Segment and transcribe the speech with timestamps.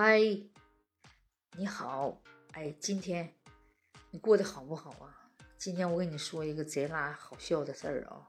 [0.00, 0.20] 嗨，
[1.56, 3.34] 你好，哎，今天
[4.12, 5.10] 你过得好不好啊？
[5.58, 8.22] 今天我跟你说一个贼拉好笑的事儿啊，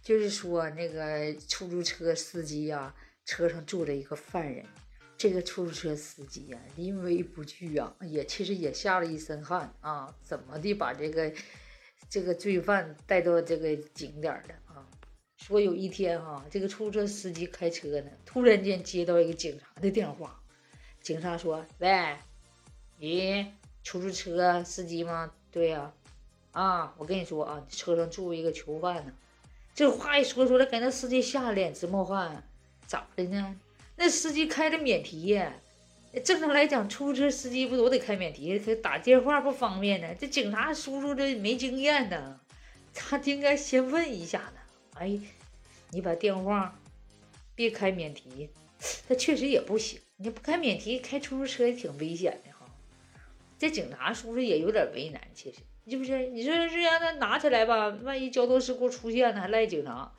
[0.00, 2.94] 就是说那个出租车司机呀，
[3.26, 4.64] 车上坐着一个犯人，
[5.18, 11.30] 这个出租车司机呀，临危不惧啊，也其实也吓了一身汗啊，怎么的把这个
[12.08, 14.88] 这个罪犯带到这个景点的啊？
[15.36, 20.41] 说有一天哈，这个出租车司机开车呢，突然间接到一个警察的电话。
[21.02, 22.16] 警察说：“喂，
[22.98, 23.52] 你
[23.82, 25.32] 出租车司机吗？
[25.50, 25.92] 对呀，
[26.52, 29.12] 啊，我跟你说啊，车上住一个囚犯呢。
[29.74, 32.46] 这话一说出来，给那司机吓得脸直冒汗。
[32.86, 33.56] 咋的呢？
[33.96, 35.52] 那司机开的免提呀。
[36.24, 38.56] 正常来讲，出租车司机不都得开免提？
[38.60, 40.14] 他打电话不方便呢。
[40.14, 42.38] 这警察叔叔这没经验呢，
[42.94, 44.60] 他应该先问一下呢。
[44.94, 45.18] 哎，
[45.90, 46.78] 你把电话
[47.56, 48.50] 别开免提，
[49.08, 52.64] 他确实也不行。”你不开免提，开出租车也挺危险的哈。
[53.58, 55.58] 这警察叔叔也有点为难，其实
[55.90, 56.28] 是不是？
[56.28, 60.12] 你说是让他拿起来吧，万一交通事故出现了，还赖警察。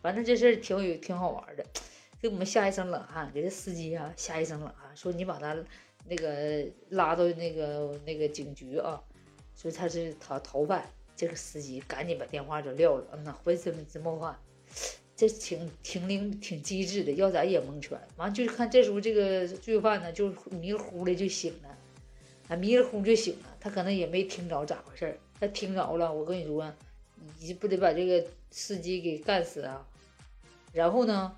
[0.00, 1.64] 反正这事儿挺有挺好玩的，
[2.20, 4.96] 给我们吓一身冷汗，给这司机啊吓一身冷汗。
[4.96, 5.54] 说你把他
[6.08, 9.02] 那个拉到那个那个警局啊，
[9.54, 10.90] 说他是逃逃犯。
[11.14, 14.36] 这个司机赶紧把电话就撂了，嗯呐，浑身直冒汗。
[15.22, 17.96] 这挺挺灵挺机智的，要咱也蒙圈。
[18.16, 21.78] 完就是看这时候这个罪犯呢，就迷糊的就醒了，
[22.48, 23.56] 啊迷糊就醒了。
[23.60, 26.74] 他可能也没听着咋回事儿，他听着了，我跟你说，
[27.38, 29.86] 你不得把这个司机给干死啊？
[30.72, 31.36] 然后呢，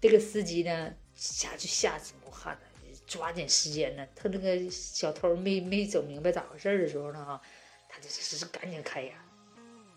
[0.00, 2.60] 这个司机呢，吓就吓出冒汗了，
[3.08, 4.06] 抓紧时间呢。
[4.14, 7.42] 他那个小偷没没整明白咋回事儿的时候呢，哈，
[7.88, 9.14] 他就是赶紧开呀。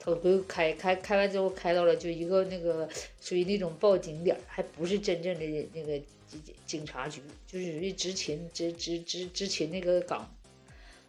[0.08, 2.88] 我不开开开完之后开到了就一个那个
[3.20, 10.26] 属于那种报警点，还不是真正的那个警警察局，就是属于执勤执执执执勤那个岗。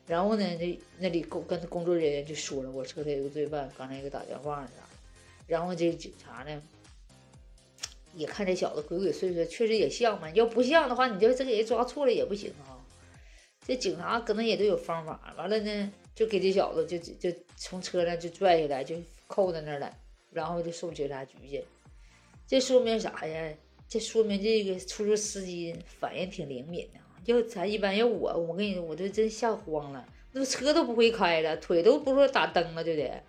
[0.09, 4.73] 然后呢，那那里工跟工作人员就说了，我车里有个罪犯，刚才给打电话啥。
[5.47, 6.61] 然后这警察呢，
[8.15, 10.29] 也看这小子鬼鬼祟祟，确实也像嘛。
[10.31, 12.75] 要不像的话，你就这给人抓错了也不行啊。
[13.65, 15.33] 这警察可能也都有方法。
[15.37, 15.93] 完了呢。
[16.19, 18.97] 就给这小子就就从车上就拽下来，就
[19.29, 19.89] 扣在那儿了，
[20.33, 21.65] 然后就送警察局去。
[22.45, 23.55] 这说明啥呀？
[23.89, 26.99] 这说明这个出租车司机反应挺灵敏的。
[27.33, 33.23] 要咱一般要我，我跟你，我都真吓慌了，那车都不会开了，腿都不说打蹬了就得。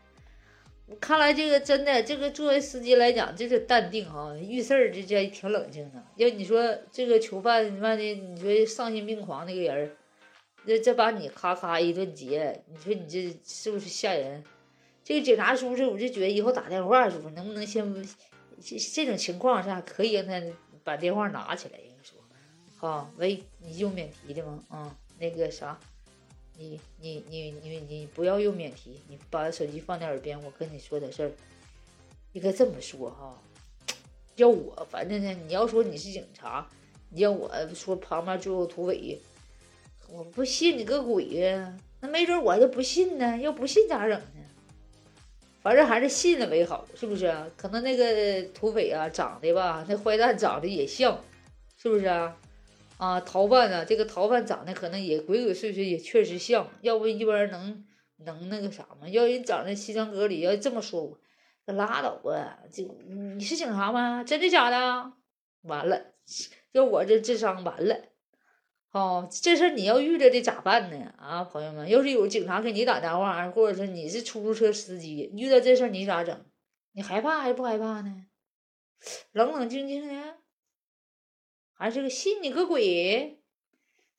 [1.00, 6.04] 看来这个真的，这个作为司机来讲，这是淡定啊，遇事儿这这挺冷静的。
[6.16, 9.96] 要你说这个囚犯，你妈的，你说丧心病狂那个人。
[10.66, 14.44] 这这把你咔咔一顿截，你说你这是不是吓人？
[15.04, 17.92] 这个警察叔叔，我就觉得以后打电话时候能不能先
[18.62, 20.40] 这这种情况下可以让他
[20.84, 24.64] 把电话拿起来，人说，啊，喂，你用免提的吗？
[24.70, 25.80] 啊，那个啥，
[26.58, 31.32] 你你你你你不要用免提，你把手机放在耳边，我跟你说点事儿。
[32.34, 33.42] 应该这么说哈，
[34.36, 36.70] 要我反正呢，你要说你是警察，
[37.10, 39.20] 你要我说旁边就有土匪。
[40.12, 41.78] 我不信你个鬼呀！
[42.02, 43.38] 那没准我就不信呢。
[43.38, 44.46] 要不信咋整呢？
[45.62, 47.34] 反正还是信了为好，是不是？
[47.56, 51.22] 可能那个土匪啊，长得吧，那坏蛋长得也像，
[51.78, 52.36] 是不是啊？
[52.98, 56.68] 啊，逃犯啊，这个逃犯长得可能也鬼鬼祟祟，也确实像。
[56.82, 57.86] 要不一般人能
[58.26, 59.08] 能那个啥吗？
[59.10, 61.20] 要人长得西装革履，要这么说，
[61.66, 62.60] 那拉倒吧。
[62.72, 62.84] 这
[63.36, 64.24] 你是警察吗？
[64.24, 65.14] 真的假的？
[65.64, 66.02] 完了，
[66.72, 67.96] 要我这智商完了。
[68.92, 71.14] 哦，这事你要遇着的咋办呢？
[71.18, 76.46] 啊，朋友们，要是有警察给你打电话，或者说你是出租车司机，遇到这事你咋整？
[76.94, 78.26] 你害怕还是不害怕呢？
[79.32, 80.38] 冷冷静静的，
[81.74, 83.40] 还是个信你个鬼？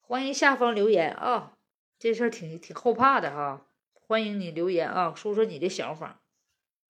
[0.00, 1.58] 欢迎下方留言啊，
[1.98, 6.19] 这事儿挺挺后怕的哈，欢迎你留言啊，说说你的想法。